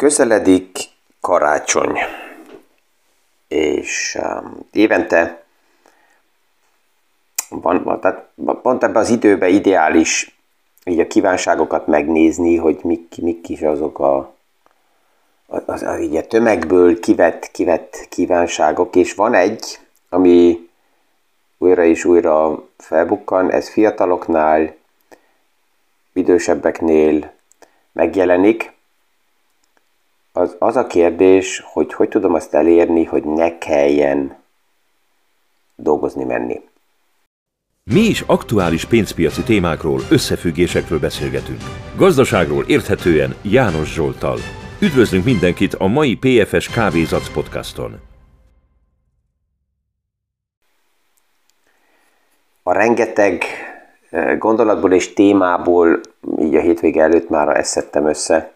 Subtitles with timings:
[0.00, 0.78] Közeledik
[1.20, 1.98] karácsony,
[3.48, 5.44] és um, évente
[7.48, 8.28] van, tehát
[8.62, 10.36] pont ebben az időben ideális
[10.84, 14.34] így a kívánságokat megnézni, hogy mik, mik is azok a,
[15.46, 19.78] az, az, az így a tömegből kivett, kivett kívánságok, és van egy,
[20.08, 20.68] ami
[21.58, 24.74] újra és újra felbukkan, ez fiataloknál,
[26.12, 27.32] idősebbeknél
[27.92, 28.78] megjelenik,
[30.32, 34.36] az, az a kérdés, hogy hogy tudom azt elérni, hogy ne kelljen
[35.76, 36.60] dolgozni menni.
[37.84, 41.60] Mi is aktuális pénzpiaci témákról, összefüggésekről beszélgetünk.
[41.96, 44.38] Gazdaságról érthetően János Zsoltal.
[44.80, 48.00] Üdvözlünk mindenkit a mai PFS Kávézac podcaston.
[52.62, 53.42] A rengeteg
[54.10, 56.00] eh, gondolatból és témából,
[56.40, 58.52] így a hétvége előtt már ezt szedtem össze,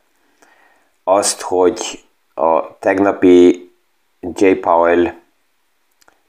[1.04, 3.70] azt, hogy a tegnapi
[4.20, 4.50] J.
[4.50, 5.12] Powell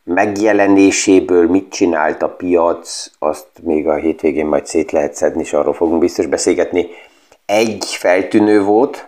[0.03, 5.73] megjelenéséből mit csinált a piac, azt még a hétvégén majd szét lehet szedni, és arról
[5.73, 6.87] fogunk biztos beszélgetni.
[7.45, 9.07] Egy feltűnő volt,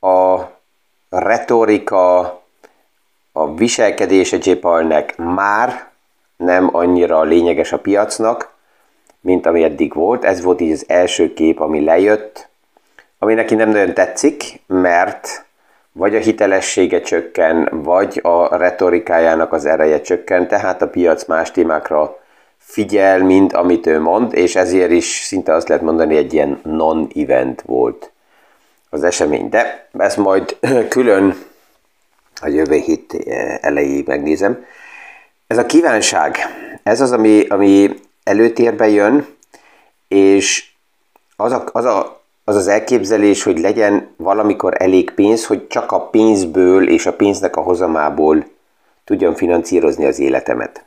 [0.00, 0.40] a
[1.08, 2.18] retorika,
[3.32, 4.50] a viselkedése J.
[4.52, 5.90] Powellnek már
[6.36, 8.54] nem annyira lényeges a piacnak,
[9.20, 10.24] mint ami eddig volt.
[10.24, 12.48] Ez volt így az első kép, ami lejött,
[13.22, 15.44] ami neki nem nagyon tetszik, mert
[15.92, 22.18] vagy a hitelessége csökken, vagy a retorikájának az ereje csökken, tehát a piac más témákra
[22.58, 27.62] figyel, mint amit ő mond, és ezért is szinte azt lehet mondani, egy ilyen non-event
[27.62, 28.10] volt
[28.90, 29.48] az esemény.
[29.48, 30.56] De ezt majd
[30.88, 31.36] külön
[32.40, 33.16] a jövő hét
[33.60, 34.64] elejéig megnézem.
[35.46, 36.36] Ez a kívánság,
[36.82, 39.26] ez az, ami, ami előtérbe jön,
[40.08, 40.70] és
[41.36, 46.00] az a, az a az az elképzelés, hogy legyen valamikor elég pénz, hogy csak a
[46.00, 48.46] pénzből és a pénznek a hozamából
[49.04, 50.84] tudjam finanszírozni az életemet.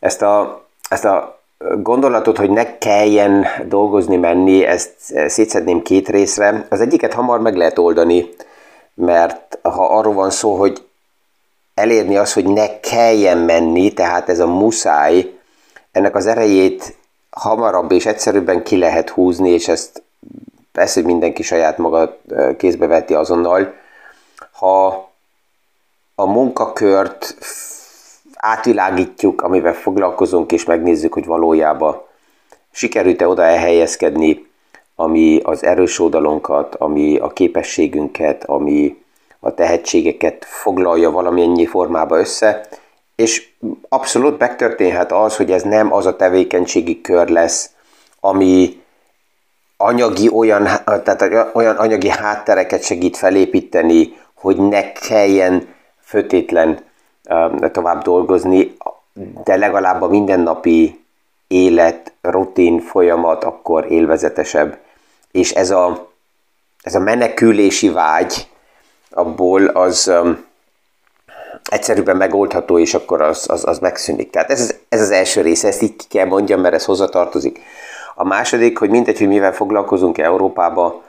[0.00, 1.40] Ezt a, ezt a
[1.82, 4.94] gondolatot, hogy ne kelljen dolgozni, menni, ezt
[5.26, 6.66] szétszedném két részre.
[6.70, 8.28] Az egyiket hamar meg lehet oldani,
[8.94, 10.84] mert ha arról van szó, hogy
[11.74, 15.32] elérni az, hogy ne kelljen menni, tehát ez a muszáj,
[15.92, 16.96] ennek az erejét
[17.30, 20.02] hamarabb és egyszerűbben ki lehet húzni, és ezt
[20.74, 22.16] persze, hogy mindenki saját maga
[22.56, 23.74] kézbe veti azonnal.
[24.52, 24.86] Ha
[26.14, 27.36] a munkakört
[28.34, 32.02] átvilágítjuk, amivel foglalkozunk, és megnézzük, hogy valójában
[32.70, 34.46] sikerült-e oda elhelyezkedni,
[34.94, 39.02] ami az erős oldalunkat, ami a képességünket, ami
[39.40, 42.66] a tehetségeket foglalja valamennyi formába össze,
[43.16, 43.48] és
[43.88, 47.70] abszolút megtörténhet az, hogy ez nem az a tevékenységi kör lesz,
[48.20, 48.82] ami
[49.84, 55.68] anyagi olyan, tehát olyan anyagi háttereket segít felépíteni, hogy ne kelljen
[56.00, 56.78] fötétlen
[57.72, 58.76] tovább dolgozni,
[59.44, 61.04] de legalább a mindennapi
[61.46, 64.78] élet, rutin, folyamat akkor élvezetesebb.
[65.30, 66.10] És ez a,
[66.82, 68.48] ez a menekülési vágy
[69.10, 70.44] abból az um,
[71.70, 74.30] egyszerűbben megoldható, és akkor az, az, az megszűnik.
[74.30, 77.60] Tehát ez, ez az első része, ezt így ki kell mondjam, mert ez hozzatartozik.
[78.14, 81.02] A második, hogy mindegy, hogy mivel foglalkozunk Európába,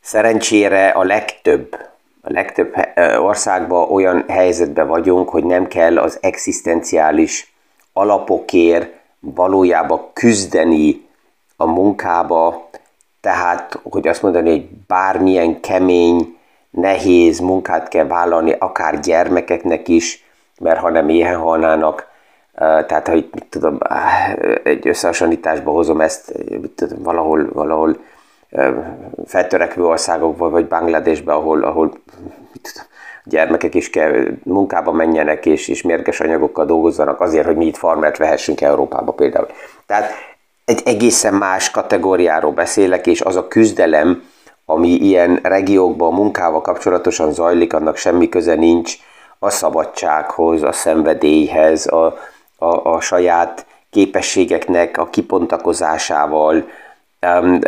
[0.00, 1.76] szerencsére a legtöbb,
[2.22, 2.74] a legtöbb
[3.18, 7.54] országban olyan helyzetben vagyunk, hogy nem kell az egzisztenciális
[7.92, 11.08] alapokért valójában küzdeni
[11.56, 12.68] a munkába,
[13.20, 16.36] tehát, hogy azt mondani, hogy bármilyen kemény,
[16.70, 20.24] nehéz munkát kell vállalni, akár gyermekeknek is,
[20.60, 22.10] mert ha nem éhen halnának,
[22.58, 23.78] tehát, ha itt, mit tudom,
[24.62, 27.96] egy összehasonlításba hozom ezt, mit tudom, valahol, valahol
[29.26, 31.86] feltörekvő országokban, vagy Bangladesben, ahol, ahol
[32.52, 32.88] mit tudom,
[33.24, 38.16] gyermekek is kell munkába menjenek, és, és mérges anyagokkal dolgozzanak azért, hogy mi itt farmert
[38.16, 39.46] vehessünk Európába például.
[39.86, 40.10] Tehát
[40.64, 44.22] egy egészen más kategóriáról beszélek, és az a küzdelem,
[44.64, 48.96] ami ilyen regiókban munkával kapcsolatosan zajlik, annak semmi köze nincs
[49.38, 52.16] a szabadsághoz, a szenvedélyhez, a,
[52.62, 56.68] a, a saját képességeknek a kipontakozásával,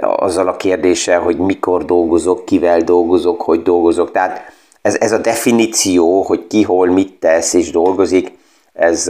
[0.00, 4.10] azzal a kérdéssel, hogy mikor dolgozok, kivel dolgozok, hogy dolgozok.
[4.10, 4.52] Tehát
[4.82, 8.32] ez, ez a definíció, hogy ki hol mit tesz és dolgozik,
[8.72, 9.08] ez,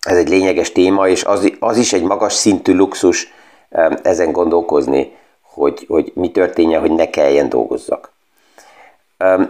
[0.00, 3.32] ez egy lényeges téma, és az, az is egy magas szintű luxus
[4.02, 8.13] ezen gondolkozni, hogy, hogy mi történje, hogy ne kelljen dolgozzak.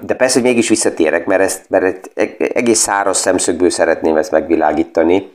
[0.00, 5.32] De persze, hogy mégis visszatérek, mert, ezt, mert egész száraz szemszögből szeretném ezt megvilágítani.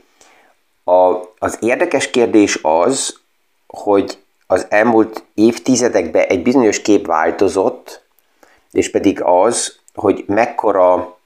[0.84, 3.18] A, az érdekes kérdés az,
[3.66, 8.02] hogy az elmúlt évtizedekben egy bizonyos kép változott,
[8.70, 11.18] és pedig az, hogy mekkora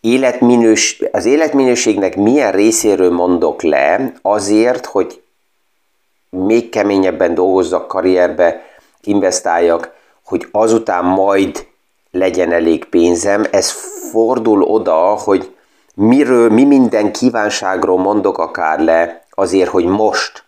[0.00, 5.22] életminős, az életminőségnek milyen részéről mondok le azért, hogy
[6.30, 8.64] még keményebben dolgozzak karrierbe,
[9.02, 9.94] investáljak,
[10.24, 11.66] hogy azután majd
[12.10, 13.44] legyen elég pénzem.
[13.50, 13.70] Ez
[14.10, 15.54] fordul oda, hogy
[15.94, 20.44] miről, mi minden kívánságról mondok akár le, azért, hogy most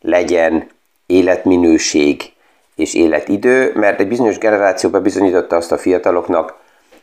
[0.00, 0.68] legyen
[1.06, 2.32] életminőség
[2.74, 6.54] és életidő, mert egy bizonyos generáció bebizonyította azt a fiataloknak,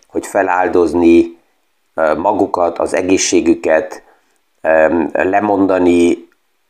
[0.08, 1.38] hogy feláldozni
[2.18, 4.04] magukat, az egészségüket,
[5.12, 6.28] lemondani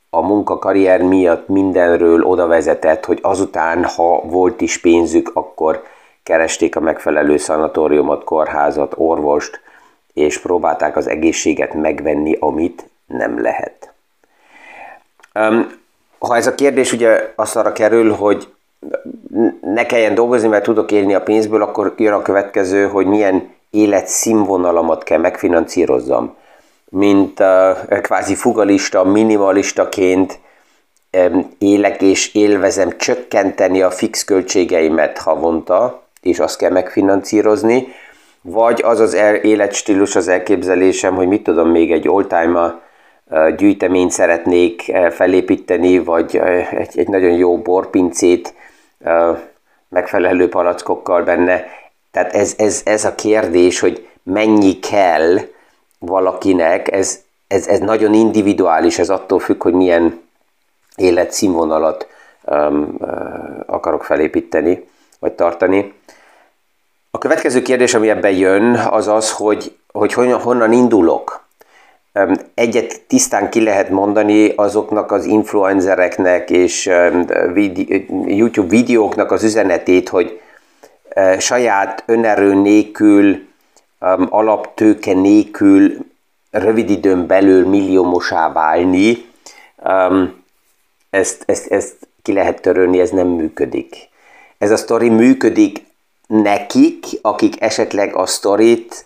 [0.09, 5.83] a munkakarrier miatt mindenről oda vezetett, hogy azután, ha volt is pénzük, akkor
[6.27, 9.59] keresték a megfelelő szanatóriumot, kórházat, orvost,
[10.13, 13.93] és próbálták az egészséget megvenni, amit nem lehet.
[16.19, 18.53] Ha ez a kérdés ugye azt arra kerül, hogy
[19.61, 25.03] ne kelljen dolgozni, mert tudok élni a pénzből, akkor jön a következő, hogy milyen életszínvonalamat
[25.03, 26.35] kell megfinancírozzam.
[26.89, 30.39] Mint uh, kvázi fugalista, minimalistaként
[31.17, 37.87] um, élek és élvezem csökkenteni a fix költségeimet havonta, és azt kell megfinancírozni,
[38.41, 42.73] vagy az az életstílus, az elképzelésem, hogy mit tudom, még egy oldtimer
[43.57, 46.37] gyűjteményt szeretnék felépíteni, vagy
[46.71, 48.53] egy, egy nagyon jó borpincét
[49.89, 51.65] megfelelő palackokkal benne.
[52.11, 55.37] Tehát ez, ez, ez a kérdés, hogy mennyi kell
[55.99, 60.21] valakinek, ez, ez, ez nagyon individuális, ez attól függ, hogy milyen
[60.95, 62.07] életszínvonalat
[62.43, 63.09] um, uh,
[63.65, 64.87] akarok felépíteni,
[65.19, 65.93] vagy tartani.
[67.11, 71.45] A következő kérdés, ami ebben jön, az az, hogy, hogy honnan, indulok.
[72.53, 76.85] Egyet tisztán ki lehet mondani azoknak az influencereknek és
[78.25, 80.41] YouTube videóknak az üzenetét, hogy
[81.39, 83.47] saját önerő nélkül,
[84.29, 85.97] alaptőke nélkül
[86.51, 89.25] rövid időn belül milliómosá válni,
[91.09, 94.09] ezt, ezt, ezt ki lehet törölni, ez nem működik.
[94.57, 95.86] Ez a sztori működik
[96.27, 99.05] nekik, akik esetleg a sztorit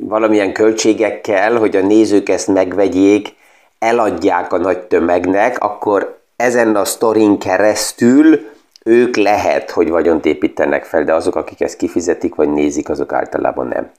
[0.00, 3.34] valamilyen költségekkel, hogy a nézők ezt megvegyék,
[3.78, 8.48] eladják a nagy tömegnek, akkor ezen a sztorin keresztül
[8.84, 13.66] ők lehet, hogy vagyont építenek fel, de azok, akik ezt kifizetik, vagy nézik, azok általában
[13.66, 13.90] nem.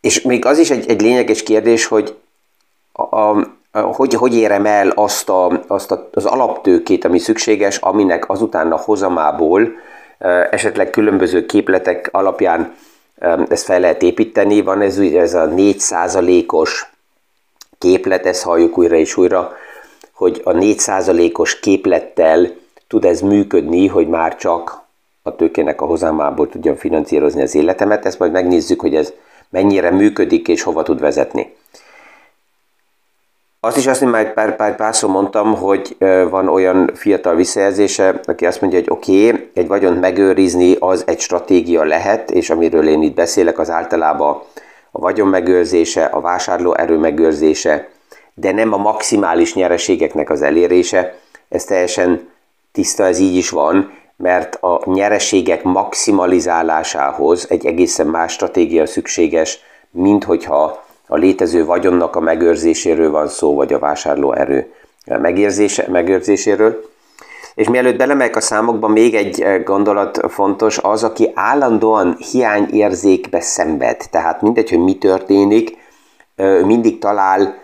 [0.00, 2.18] És még az is egy, egy lényeges kérdés, hogy
[2.92, 8.28] a, a, hogy, hogy érem el azt, a, azt a, az alaptőkét, ami szükséges, aminek
[8.30, 9.68] azután a hozamából
[10.50, 12.74] esetleg különböző képletek alapján
[13.48, 14.62] ezt fel lehet építeni.
[14.62, 16.90] Van ez, ez a 4%-os
[17.78, 19.52] képlet, ezt halljuk újra és újra,
[20.12, 22.50] hogy a 4%-os képlettel
[22.88, 24.82] tud ez működni, hogy már csak
[25.22, 28.06] a tőkének a hozámából tudjam finanszírozni az életemet.
[28.06, 29.12] Ezt majd megnézzük, hogy ez
[29.48, 31.54] mennyire működik és hova tud vezetni.
[33.64, 35.96] Azt is azt én már pár, pár, párszor mondtam, hogy
[36.30, 41.20] van olyan fiatal visszajelzése, aki azt mondja, hogy oké, okay, egy vagyont megőrizni az egy
[41.20, 44.42] stratégia lehet, és amiről én itt beszélek, az általában
[44.90, 47.88] a vagyon megőrzése, a vásárló erő megőrzése,
[48.34, 51.18] de nem a maximális nyereségeknek az elérése.
[51.48, 52.28] Ez teljesen
[52.72, 59.58] tiszta, ez így is van, mert a nyereségek maximalizálásához egy egészen más stratégia szükséges,
[59.90, 60.81] mint hogyha
[61.12, 64.72] a létező vagyonnak a megőrzéséről van szó, vagy a vásárlóerő
[65.06, 66.90] megérzése, megőrzéséről.
[67.54, 74.02] És mielőtt belemegyek a számokba, még egy eh, gondolat fontos, az, aki állandóan hiányérzékbe szenved.
[74.10, 75.76] Tehát mindegy, hogy mi történik,
[76.64, 77.54] mindig talál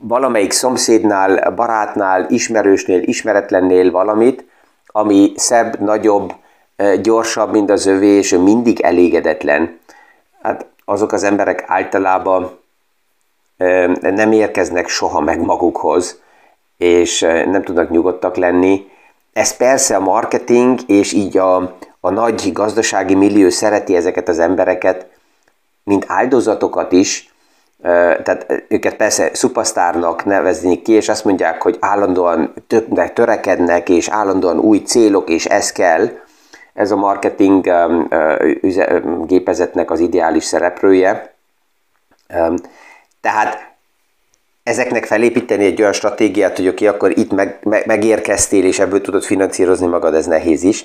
[0.00, 4.44] valamelyik szomszédnál, barátnál, ismerősnél, ismeretlennél valamit,
[4.86, 6.32] ami szebb, nagyobb,
[7.02, 9.78] gyorsabb, mint az övé, és mindig elégedetlen.
[10.42, 12.57] Hát azok az emberek általában
[14.00, 16.20] nem érkeznek soha meg magukhoz,
[16.76, 18.86] és nem tudnak nyugodtak lenni.
[19.32, 21.56] Ez persze a marketing, és így a,
[22.00, 25.06] a nagy gazdasági millió szereti ezeket az embereket,
[25.84, 27.32] mint áldozatokat is,
[27.82, 34.58] tehát őket persze szupasztárnak nevezni ki, és azt mondják, hogy állandóan többnek törekednek, és állandóan
[34.58, 36.08] új célok, és ez kell.
[36.74, 37.72] Ez a marketing
[39.26, 41.34] gépezetnek az ideális szereplője.
[43.28, 43.72] Tehát
[44.62, 49.22] ezeknek felépíteni egy olyan stratégiát, hogy oké, akkor itt meg, meg, megérkeztél, és ebből tudod
[49.22, 50.84] finanszírozni magad, ez nehéz is.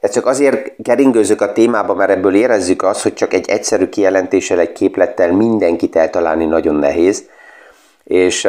[0.00, 4.58] Ez csak azért keringőzök a témába, mert ebből érezzük azt, hogy csak egy egyszerű kijelentéssel,
[4.58, 7.24] egy képlettel mindenkit eltalálni nagyon nehéz.
[8.04, 8.44] És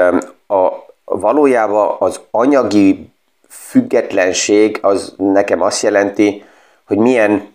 [0.48, 3.10] a, valójában az anyagi
[3.50, 6.44] függetlenség az nekem azt jelenti,
[6.88, 7.53] hogy milyen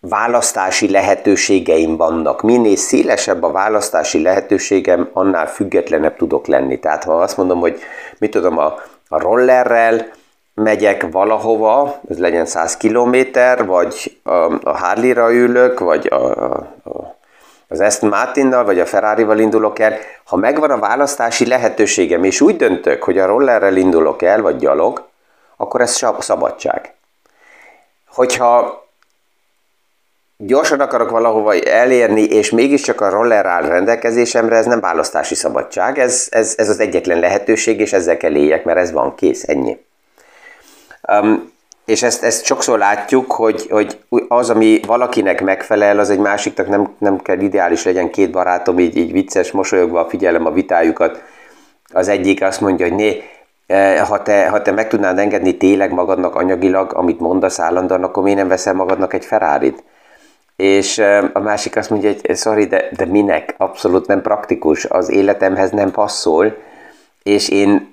[0.00, 2.42] választási lehetőségeim vannak.
[2.42, 6.78] Minél szélesebb a választási lehetőségem, annál függetlenebb tudok lenni.
[6.78, 7.80] Tehát ha azt mondom, hogy
[8.18, 8.74] mit tudom, a,
[9.08, 10.06] a rollerrel
[10.54, 16.46] megyek valahova, ez legyen 100 kilométer, vagy a, a Harley-ra ülök, vagy a,
[16.84, 17.16] a,
[17.68, 22.56] az Aston Martinnal vagy a Ferrari-val indulok el, ha megvan a választási lehetőségem, és úgy
[22.56, 25.06] döntök, hogy a rollerrel indulok el, vagy gyalog,
[25.56, 26.94] akkor ez szabadság.
[28.06, 28.86] Hogyha
[30.38, 36.26] gyorsan akarok valahova elérni, és mégiscsak a roller áll rendelkezésemre, ez nem választási szabadság, ez,
[36.30, 39.78] ez, ez az egyetlen lehetőség, és ezzel kell éljek, mert ez van, kész, ennyi.
[41.12, 41.52] Um,
[41.84, 46.94] és ezt, ezt sokszor látjuk, hogy, hogy az, ami valakinek megfelel, az egy másiknak nem,
[46.98, 51.22] nem kell ideális legyen két barátom, így, így vicces, mosolyogva figyelem a vitájukat.
[51.92, 53.22] Az egyik azt mondja, hogy né,
[53.66, 58.22] eh, ha te, ha te meg tudnád engedni tényleg magadnak anyagilag, amit mondasz állandóan, akkor
[58.22, 59.82] miért nem veszel magadnak egy ferrari -t?
[60.58, 60.98] És
[61.32, 63.54] a másik azt mondja, hogy sorry, de, de minek?
[63.56, 66.56] Abszolút nem praktikus, az életemhez nem passzol,
[67.22, 67.92] és én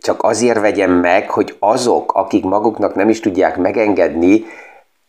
[0.00, 4.44] csak azért vegyem meg, hogy azok, akik maguknak nem is tudják megengedni,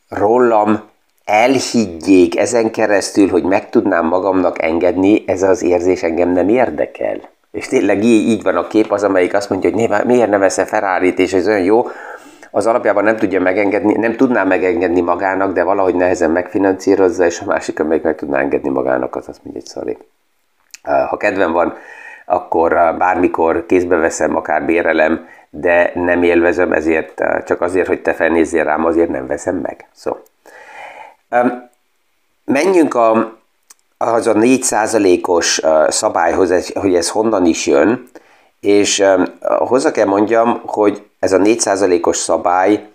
[0.10, 0.82] rólam
[1.26, 7.18] elhiggyék ezen keresztül, hogy meg tudnám magamnak engedni, ez az érzés engem nem érdekel.
[7.52, 10.68] És tényleg így, így van a kép, az, amelyik azt mondja, hogy miért nem vesz
[10.68, 11.86] ferrari és ez olyan jó,
[12.56, 17.46] az alapjában nem tudja megengedni, nem tudná megengedni magának, de valahogy nehezen megfinanszírozza, és a
[17.46, 19.98] másik, amelyik meg tudná engedni magának, az azt mondja, hogy sorry.
[21.10, 21.78] Ha kedvem van,
[22.26, 28.64] akkor bármikor kézbe veszem, akár bérelem, de nem élvezem, ezért csak azért, hogy te felnézzél
[28.64, 29.88] rám, azért nem veszem meg.
[29.94, 30.18] Szó.
[32.46, 33.38] Menjünk a,
[33.98, 38.10] az a 4%-os szabályhoz, hogy ez honnan is jön,
[38.60, 39.04] és
[39.40, 42.88] hozzá kell mondjam, hogy ez a 4%-os szabály,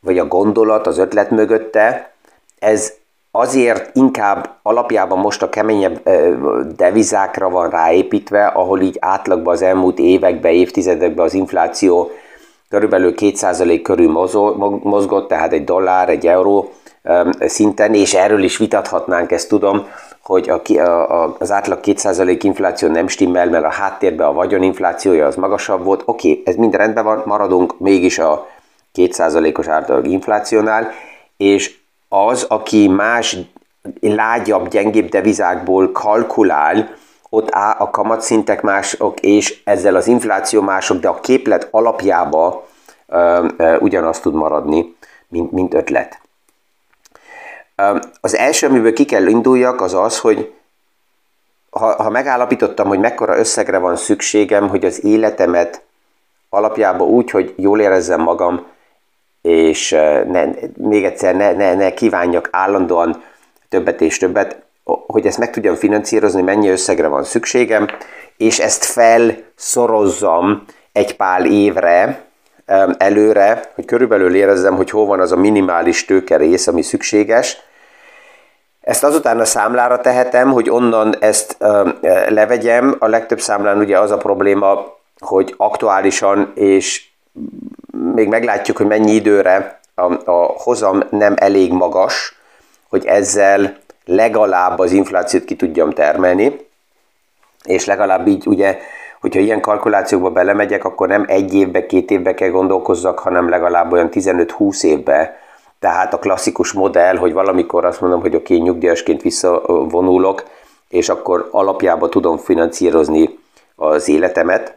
[0.00, 2.12] vagy a gondolat, az ötlet mögötte,
[2.58, 2.92] ez
[3.30, 6.08] azért inkább alapjában most a keményebb
[6.76, 12.10] devizákra van ráépítve, ahol így átlagban az elmúlt években, évtizedekben az infláció
[12.68, 14.10] körülbelül 2% körül
[14.82, 16.72] mozgott, tehát egy dollár, egy euró
[17.40, 19.86] szinten, és erről is vitathatnánk, ezt tudom,
[20.26, 25.36] hogy a, a, az átlag 2% infláció nem stimmel, mert a háttérben a vagyoninflációja az
[25.36, 26.02] magasabb volt.
[26.04, 28.46] Oké, okay, ez mind rendben van, maradunk mégis a
[28.94, 30.90] 2%-os átlag inflációnál,
[31.36, 31.78] és
[32.08, 33.36] az, aki más
[34.00, 36.88] lágyabb, gyengébb devizákból kalkulál,
[37.30, 42.66] ott á, a kamatszintek mások, és ezzel az infláció mások, de a képlet alapjába
[43.06, 44.96] ö, ö, ugyanazt tud maradni,
[45.28, 46.20] mint, mint ötlet.
[48.20, 50.52] Az első, amiből ki kell induljak, az az, hogy
[51.70, 55.82] ha, ha megállapítottam, hogy mekkora összegre van szükségem, hogy az életemet
[56.48, 58.66] alapjában úgy, hogy jól érezzem magam,
[59.42, 59.90] és
[60.26, 60.44] ne,
[60.76, 63.22] még egyszer ne, ne, ne kívánjak állandóan
[63.68, 67.86] többet és többet, hogy ezt meg tudjam finanszírozni, mennyi összegre van szükségem,
[68.36, 72.24] és ezt felszorozzam egy pár évre
[72.98, 77.56] előre, hogy körülbelül érezzem, hogy hol van az a minimális tőkerész, ami szükséges.
[78.80, 81.56] Ezt azután a számlára tehetem, hogy onnan ezt
[82.28, 82.96] levegyem.
[82.98, 87.08] A legtöbb számlán ugye az a probléma, hogy aktuálisan és
[88.14, 92.38] még meglátjuk, hogy mennyi időre a, a hozam nem elég magas,
[92.88, 96.56] hogy ezzel legalább az inflációt ki tudjam termelni,
[97.64, 98.78] és legalább így ugye,
[99.26, 104.08] hogyha ilyen kalkulációkba belemegyek, akkor nem egy évbe, két évbe kell gondolkozzak, hanem legalább olyan
[104.12, 105.36] 15-20 évbe.
[105.78, 110.44] Tehát a klasszikus modell, hogy valamikor azt mondom, hogy oké, okay, nyugdíjasként visszavonulok,
[110.88, 113.38] és akkor alapjába tudom finanszírozni
[113.76, 114.76] az életemet,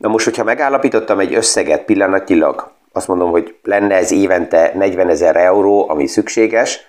[0.00, 5.36] Na most, hogyha megállapítottam egy összeget pillanatilag, azt mondom, hogy lenne ez évente 40 ezer
[5.36, 6.80] euró, ami szükséges,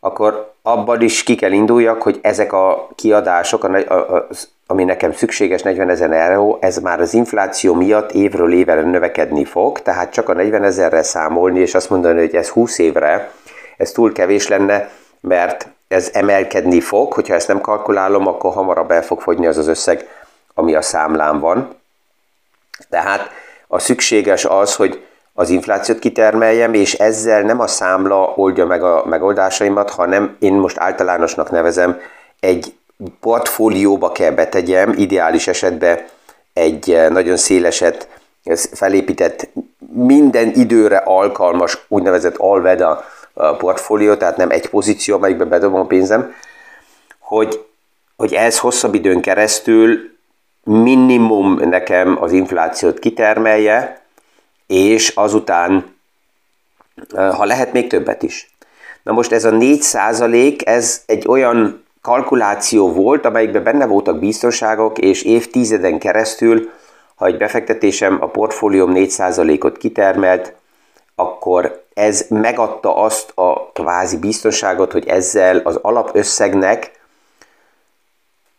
[0.00, 3.68] akkor abban is ki kell induljak, hogy ezek a kiadások,
[4.66, 9.82] ami nekem szükséges 40 ezer euró, ez már az infláció miatt évről évre növekedni fog,
[9.82, 13.30] tehát csak a 40 ezerre számolni, és azt mondani, hogy ez 20 évre,
[13.76, 14.90] ez túl kevés lenne,
[15.20, 19.66] mert ez emelkedni fog, hogyha ezt nem kalkulálom, akkor hamarabb el fog fogyni az az
[19.66, 20.08] összeg,
[20.54, 21.74] ami a számlán van.
[22.88, 23.30] Tehát
[23.68, 25.04] a szükséges az, hogy
[25.40, 30.78] az inflációt kitermeljem, és ezzel nem a számla oldja meg a megoldásaimat, hanem én most
[30.78, 32.00] általánosnak nevezem,
[32.40, 32.74] egy
[33.20, 35.98] portfólióba kell betegyem, ideális esetben
[36.52, 38.08] egy eh, nagyon széleset
[38.72, 39.48] felépített,
[39.92, 43.04] minden időre alkalmas úgynevezett alveda
[43.58, 46.34] portfólió, tehát nem egy pozíció, amelyikbe bedobom a pénzem,
[47.18, 47.64] hogy,
[48.16, 49.98] hogy ez hosszabb időn keresztül
[50.64, 53.99] minimum nekem az inflációt kitermelje,
[54.70, 55.96] és azután,
[57.14, 58.50] ha lehet, még többet is.
[59.02, 64.98] Na most ez a 4 százalék, ez egy olyan kalkuláció volt, amelyikben benne voltak biztonságok,
[64.98, 66.70] és évtizeden keresztül,
[67.14, 70.54] ha egy befektetésem a portfólióm 4%-ot kitermelt,
[71.14, 76.90] akkor ez megadta azt a kvázi biztonságot, hogy ezzel az alapösszegnek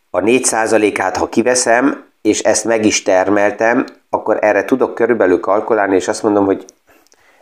[0.09, 6.07] a 4%-át, ha kiveszem, és ezt meg is termeltem, akkor erre tudok körülbelül kalkulálni, és
[6.07, 6.65] azt mondom, hogy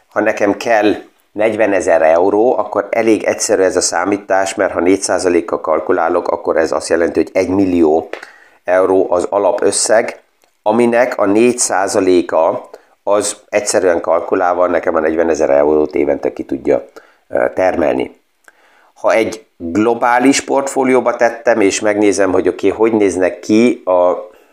[0.07, 0.95] ha nekem kell
[1.31, 6.71] 40 ezer euró, akkor elég egyszerű ez a számítás, mert ha 4%-kal kalkulálok, akkor ez
[6.71, 8.09] azt jelenti, hogy 1 millió
[8.63, 10.21] euró az alapösszeg,
[10.63, 16.85] aminek a 4%-a az egyszerűen kalkulálva nekem a 40 ezer eurót évente ki tudja
[17.53, 18.17] termelni.
[18.93, 23.83] Ha egy globális portfólióba tettem, és megnézem, hogy oké, okay, hogy néznek ki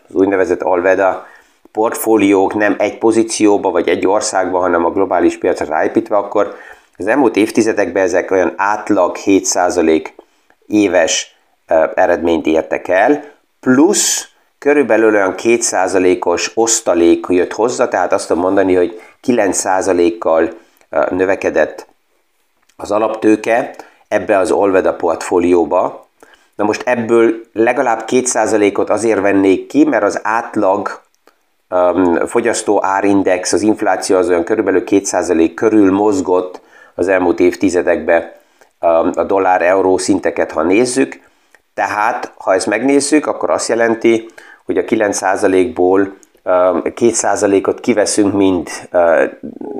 [0.07, 1.27] az úgynevezett Alveda
[1.71, 6.55] portfóliók nem egy pozícióba vagy egy országba, hanem a globális piacra ráépítve, akkor
[6.97, 10.07] az elmúlt évtizedekben ezek olyan átlag 7%
[10.67, 11.35] éves
[11.95, 13.23] eredményt értek el,
[13.59, 20.49] plusz körülbelül olyan 2%-os osztalék jött hozzá, tehát azt tudom mondani, hogy 9%-kal
[21.09, 21.87] növekedett
[22.75, 23.75] az alaptőke
[24.07, 26.06] ebbe az Olveda portfólióba.
[26.57, 31.01] Na most ebből legalább 2%-ot azért vennék ki, mert az átlag
[31.69, 36.61] um, fogyasztó árindex, az infláció az olyan körülbelül 2% körül mozgott
[36.95, 38.31] az elmúlt évtizedekben
[38.81, 41.19] um, a dollár-euró szinteket, ha nézzük.
[41.73, 44.29] Tehát, ha ezt megnézzük, akkor azt jelenti,
[44.65, 49.23] hogy a 9%-ból 2%-ot um, kiveszünk, mint uh,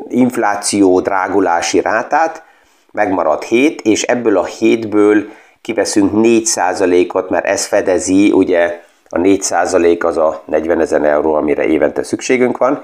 [0.07, 2.43] infláció drágulási rátát,
[2.91, 5.25] megmarad 7, és ebből a 7-ből
[5.67, 12.03] kiveszünk 4%-ot, mert ez fedezi ugye a 4% az a 40 ezer euró, amire évente
[12.03, 12.83] szükségünk van.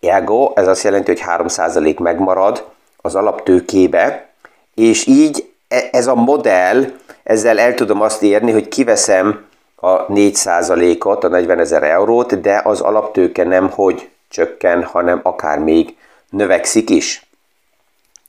[0.00, 4.28] Ergo, ez azt jelenti, hogy 3% megmarad az alaptőkébe,
[4.74, 6.84] és így e, ez a modell,
[7.22, 9.44] ezzel el tudom azt érni, hogy kiveszem
[9.76, 15.96] a 4%-ot, a 40 ezer eurót, de az alaptőke nem hogy csökken, hanem akár még
[16.30, 17.26] növekszik is.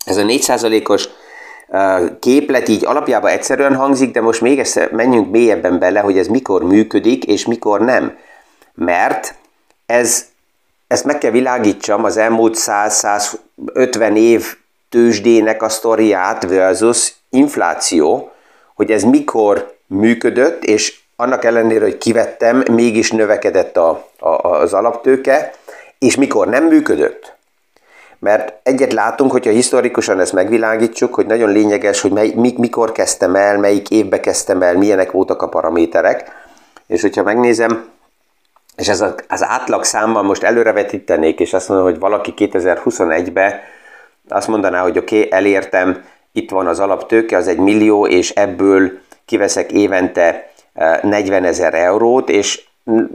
[0.06, 1.08] Ez a 4%-os
[2.20, 6.64] képlet így alapjában egyszerűen hangzik, de most még ezt menjünk mélyebben bele, hogy ez mikor
[6.64, 8.18] működik, és mikor nem.
[8.74, 9.36] Mert
[9.86, 10.26] ez,
[10.88, 14.56] ezt meg kell világítsam az elmúlt 100-150 év
[14.90, 18.32] tőzsdének a sztoriát versus infláció,
[18.76, 25.54] hogy ez mikor működött, és annak ellenére, hogy kivettem, mégis növekedett a, a, az alaptőke,
[26.00, 27.36] és mikor nem működött.
[28.22, 33.36] Mert egyet látunk, hogyha historikusan ezt megvilágítsuk, hogy nagyon lényeges, hogy mely, mik, mikor kezdtem
[33.36, 36.32] el, melyik évbe kezdtem el, milyenek voltak a paraméterek.
[36.88, 37.90] És hogyha megnézem,
[38.78, 43.54] és ez az átlag számmal most előrevetítenék, és azt mondom, hogy valaki 2021-ben
[44.30, 48.92] azt mondaná, hogy oké, okay, elértem, itt van az alaptőke, az egy millió, és ebből
[49.26, 50.52] kiveszek évente
[51.02, 52.64] 40 ezer eurót, és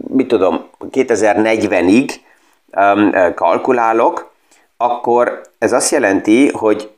[0.09, 2.11] mit tudom, 2040-ig
[3.35, 4.35] kalkulálok,
[4.77, 6.97] akkor ez azt jelenti, hogy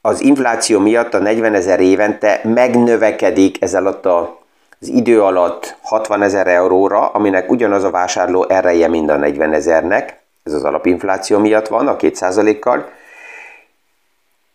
[0.00, 4.38] az infláció miatt a 40 ezer évente megnövekedik ez alatt a,
[4.80, 10.20] az idő alatt 60 ezer euróra, aminek ugyanaz a vásárló ereje, mint a 40 ezernek,
[10.42, 12.88] ez az alapinfláció miatt van, a 2%-kal,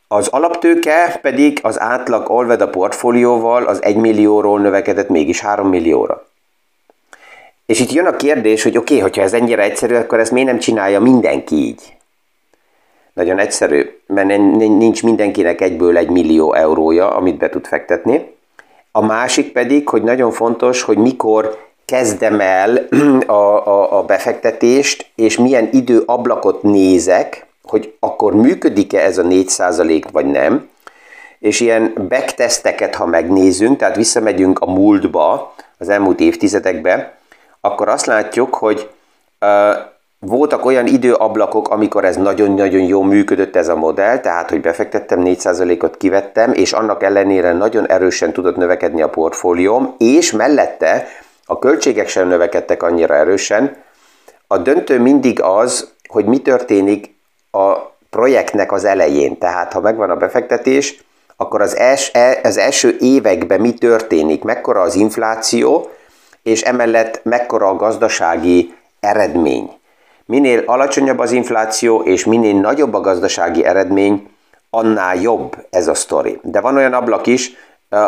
[0.08, 6.26] az alaptőke pedig az átlag Olveda portfólióval az 1 millióról növekedett mégis 3 millióra.
[7.66, 10.48] És itt jön a kérdés, hogy oké, okay, hogyha ez ennyire egyszerű, akkor ezt miért
[10.48, 11.97] nem csinálja mindenki így?
[13.18, 14.28] Nagyon egyszerű, mert
[14.58, 18.36] nincs mindenkinek egyből egy millió eurója, amit be tud fektetni.
[18.92, 22.88] A másik pedig, hogy nagyon fontos, hogy mikor kezdem el
[23.28, 23.32] a,
[23.68, 30.70] a, a befektetést, és milyen időablakot nézek, hogy akkor működik-e ez a 4% vagy nem,
[31.40, 37.18] és ilyen backtesteket, ha megnézünk, tehát visszamegyünk a múltba, az elmúlt évtizedekbe,
[37.62, 38.90] akkor azt látjuk, hogy
[40.20, 45.98] voltak olyan időablakok, amikor ez nagyon-nagyon jól működött ez a modell, tehát hogy befektettem, 4%-ot
[45.98, 51.08] kivettem, és annak ellenére nagyon erősen tudott növekedni a portfólióm, és mellette
[51.46, 53.76] a költségek sem növekedtek annyira erősen.
[54.48, 57.16] A döntő mindig az, hogy mi történik
[57.52, 57.74] a
[58.10, 59.38] projektnek az elején.
[59.38, 61.04] Tehát ha megvan a befektetés,
[61.36, 65.90] akkor az, els, e, az első években mi történik, mekkora az infláció,
[66.44, 69.77] és emellett mekkora a gazdasági eredmény.
[70.28, 74.30] Minél alacsonyabb az infláció, és minél nagyobb a gazdasági eredmény,
[74.70, 76.40] annál jobb ez a sztori.
[76.44, 77.52] De van olyan ablak is,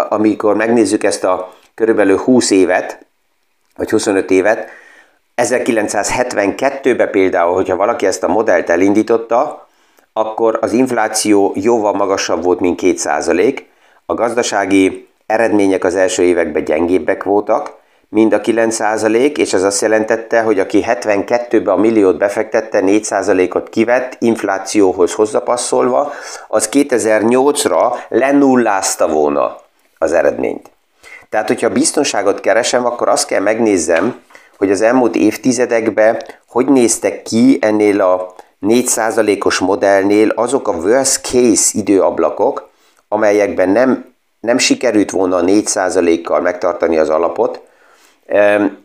[0.10, 3.06] amikor megnézzük ezt a körülbelül 20 évet,
[3.76, 4.70] vagy 25 évet.
[5.36, 9.68] 1972-ben például, hogyha valaki ezt a modellt elindította,
[10.14, 13.62] akkor az infláció jóval magasabb volt, mint 2%,
[14.06, 17.78] a gazdasági eredmények az első években gyengébbek voltak,
[18.10, 24.16] mind a 9%, és ez azt jelentette, hogy aki 72-ben a milliót befektette, 4%-ot kivett,
[24.20, 26.12] inflációhoz hozzapasszolva,
[26.48, 29.58] az 2008-ra lenullázta volna
[29.98, 30.72] az eredményt.
[31.30, 34.22] Tehát, hogyha biztonságot keresem, akkor azt kell megnézzem,
[34.58, 41.70] hogy az elmúlt évtizedekben hogy néztek ki ennél a 4%-os modellnél azok a worst case
[41.78, 42.70] időablakok,
[43.08, 47.62] amelyekben nem, nem sikerült volna 4%-kal megtartani az alapot,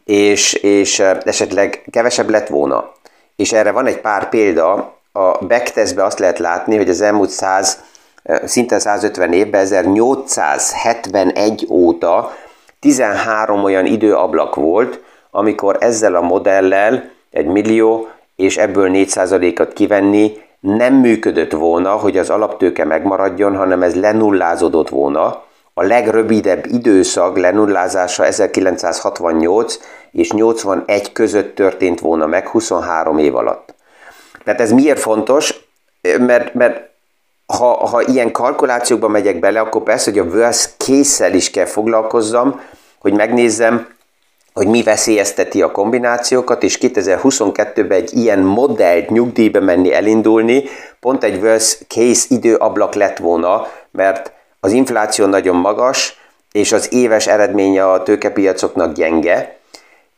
[0.05, 2.93] és, és esetleg kevesebb lett volna.
[3.37, 7.83] És erre van egy pár példa, a backtestben azt lehet látni, hogy az elmúlt 100,
[8.45, 12.33] szinte 150 évben, 1871 óta
[12.81, 20.95] 13 olyan időablak volt, amikor ezzel a modellel egy millió, és ebből 4%-at kivenni nem
[20.95, 25.43] működött volna, hogy az alaptőke megmaradjon, hanem ez lenullázódott volna,
[25.75, 29.79] a legrövidebb időszak lenullázása 1968
[30.11, 33.75] és 81 között történt volna meg 23 év alatt.
[34.45, 35.55] Tehát ez miért fontos?
[36.19, 36.93] Mert, mert
[37.47, 42.61] ha, ha ilyen kalkulációkba megyek bele, akkor persze, hogy a worst case is kell foglalkozzam,
[42.99, 43.95] hogy megnézzem,
[44.53, 50.65] hogy mi veszélyezteti a kombinációkat, és 2022-ben egy ilyen modellt nyugdíjba menni, elindulni,
[51.01, 54.33] pont egy worst case időablak lett volna, mert
[54.65, 56.19] az infláció nagyon magas,
[56.53, 59.57] és az éves eredménye a tőkepiacoknak gyenge.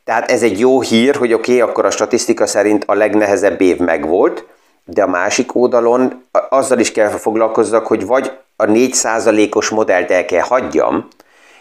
[0.04, 3.76] Tehát ez egy jó hír, hogy oké, okay, akkor a statisztika szerint a legnehezebb év
[3.78, 4.46] megvolt,
[4.84, 10.42] de a másik oldalon azzal is kell foglalkozzak, hogy vagy a 4%-os modellt el kell
[10.42, 11.08] hagyjam,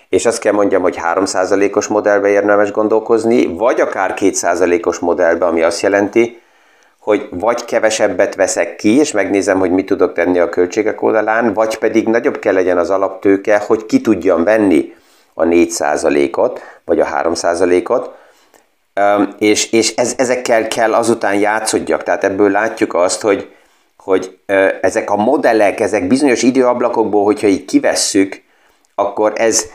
[0.09, 5.81] és azt kell mondjam, hogy 3%-os modellbe érdemes gondolkozni, vagy akár 2%-os modellbe, ami azt
[5.81, 6.41] jelenti,
[7.05, 11.77] hogy vagy kevesebbet veszek ki, és megnézem, hogy mit tudok tenni a költségek oldalán, vagy
[11.77, 14.93] pedig nagyobb kell legyen az alaptőke, hogy ki tudjam venni
[15.33, 18.15] a 4%-ot, vagy a 3%-ot,
[19.37, 22.03] és, és ez, ezekkel kell azután játszodjak.
[22.03, 23.53] Tehát ebből látjuk azt, hogy,
[23.97, 24.37] hogy
[24.81, 28.41] ezek a modellek, ezek bizonyos időablakokból, hogyha így kivesszük,
[28.95, 29.65] akkor ez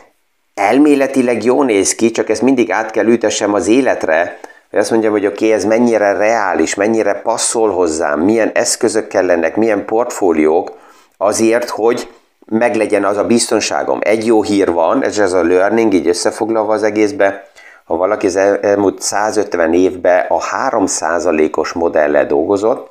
[0.55, 4.39] elméletileg jó néz ki, csak ezt mindig át kell ütessem az életre,
[4.71, 9.57] hogy azt mondjam, hogy oké, okay, ez mennyire reális, mennyire passzol hozzám, milyen eszközök kellenek,
[9.57, 10.73] milyen portfóliók,
[11.17, 12.11] azért, hogy
[12.47, 13.99] meglegyen az a biztonságom.
[14.03, 17.45] Egy jó hír van, ez az a learning, így összefoglalva az egészbe,
[17.85, 22.91] ha valaki az elmúlt 150 évben a 3%-os modellel dolgozott,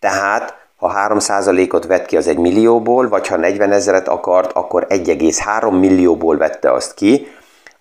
[0.00, 5.78] tehát ha 3%-ot vett ki az egy millióból, vagy ha 40 ezeret akart, akkor 1,3
[5.78, 7.26] millióból vette azt ki,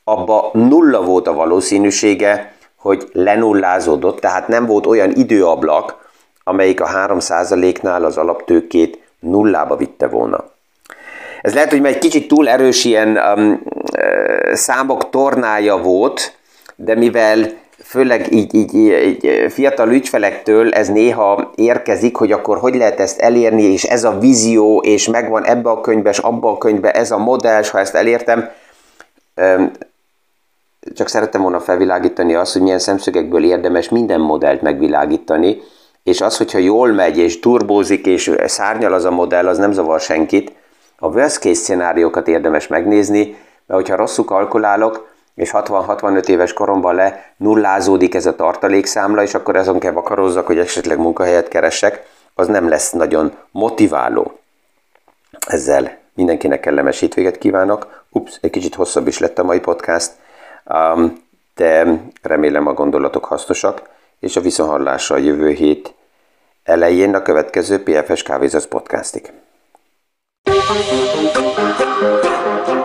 [0.03, 6.09] abba nulla volt a valószínűsége, hogy lenullázódott, tehát nem volt olyan időablak,
[6.43, 10.45] amelyik a 3%-nál az alaptőkét nullába vitte volna.
[11.41, 13.63] Ez lehet, hogy egy kicsit túl erős ilyen um,
[14.53, 16.37] számok tornája volt,
[16.75, 22.99] de mivel főleg így, így, így fiatal ügyfelektől ez néha érkezik, hogy akkor hogy lehet
[22.99, 26.91] ezt elérni, és ez a vízió, és megvan ebbe a könyvbe, és abba a könyvbe
[26.91, 28.49] ez a modell, és ha ezt elértem,
[30.95, 35.61] csak szerettem volna felvilágítani azt, hogy milyen szemszögekből érdemes minden modellt megvilágítani,
[36.03, 39.99] és az, hogyha jól megy, és turbózik, és szárnyal az a modell, az nem zavar
[39.99, 40.51] senkit.
[40.97, 47.33] A worst case szenáriókat érdemes megnézni, mert hogyha rosszul kalkulálok, és 60-65 éves koromban le
[47.37, 52.69] nullázódik ez a tartalékszámla, és akkor azon kell vakarozzak, hogy esetleg munkahelyet keresek, az nem
[52.69, 54.39] lesz nagyon motiváló.
[55.47, 58.03] Ezzel mindenkinek kellemes hétvéget kívánok.
[58.09, 60.11] Ups, egy kicsit hosszabb is lett a mai podcast
[61.55, 65.93] de remélem a gondolatok hasznosak, és a viszonhallásra a jövő hét
[66.63, 69.31] elején a következő PFS Kávézat podcastig.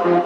[0.07, 0.26] Thank